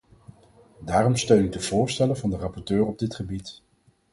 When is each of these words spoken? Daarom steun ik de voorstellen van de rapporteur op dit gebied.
Daarom 0.79 1.15
steun 1.15 1.43
ik 1.45 1.51
de 1.51 1.59
voorstellen 1.59 2.17
van 2.17 2.29
de 2.29 2.37
rapporteur 2.37 2.85
op 2.85 2.99
dit 2.99 3.15
gebied. 3.15 3.61